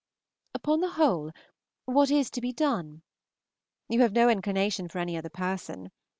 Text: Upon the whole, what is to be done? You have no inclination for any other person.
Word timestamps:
Upon 0.55 0.79
the 0.81 0.89
whole, 0.93 1.29
what 1.85 2.09
is 2.09 2.31
to 2.31 2.41
be 2.41 2.51
done? 2.51 3.03
You 3.87 4.01
have 4.01 4.13
no 4.13 4.29
inclination 4.29 4.87
for 4.87 4.97
any 4.97 5.15
other 5.15 5.29
person. 5.29 5.91